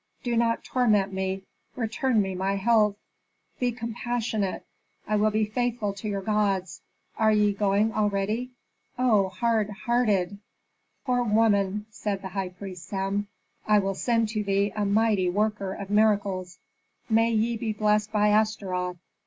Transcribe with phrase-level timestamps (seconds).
[0.23, 1.43] Do not torment me;
[1.75, 2.95] return me my health!
[3.59, 4.65] Be compassionate!
[5.07, 6.81] I will be faithful to your gods!
[7.19, 8.49] Are ye going already?
[8.97, 10.39] Oh, hard hearted!"
[11.05, 13.27] "Poor woman," said the high priest Sem,
[13.67, 16.57] "I will send to thee a mighty worker of miracles;
[17.07, 18.97] he may" "May ye be blessed by Astaroth!